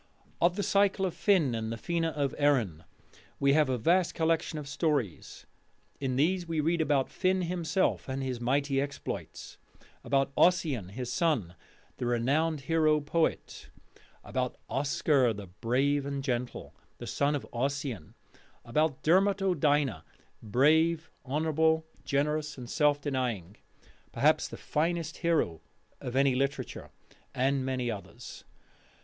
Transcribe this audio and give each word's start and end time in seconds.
Of 0.41 0.55
the 0.55 0.63
Cycle 0.63 1.05
of 1.05 1.13
Finn 1.13 1.53
and 1.53 1.71
the 1.71 1.75
Fena 1.77 2.11
of 2.13 2.33
Erin 2.39 2.85
we 3.39 3.53
have 3.53 3.69
a 3.69 3.77
vast 3.77 4.15
collection 4.15 4.57
of 4.57 4.67
stories. 4.67 5.45
In 5.99 6.15
these 6.15 6.47
we 6.47 6.59
read 6.59 6.81
about 6.81 7.07
Finn 7.11 7.43
himself 7.43 8.09
and 8.09 8.23
his 8.23 8.41
mighty 8.41 8.81
exploits; 8.81 9.59
about 10.03 10.31
Ossian 10.35 10.89
his 10.89 11.13
son, 11.13 11.53
the 11.97 12.07
renowned 12.07 12.61
hero 12.61 12.99
poet; 12.99 13.69
about 14.23 14.57
Oscar 14.71 15.33
the 15.33 15.45
brave 15.45 16.03
and 16.03 16.23
gentle, 16.23 16.73
the 16.97 17.05
son 17.05 17.35
of 17.35 17.45
Ossian; 17.53 18.15
about 18.65 19.03
Dermot 19.03 19.39
O'Dyna, 19.43 20.03
brave, 20.41 21.11
honourable, 21.27 21.85
generous, 22.05 22.57
and 22.57 22.67
self 22.67 22.99
denying, 23.01 23.55
perhaps 24.11 24.47
the 24.47 24.57
finest 24.57 25.17
hero 25.17 25.61
of 25.99 26.15
any 26.15 26.33
literature; 26.33 26.89
and 27.35 27.63
many 27.63 27.91
others. 27.91 28.45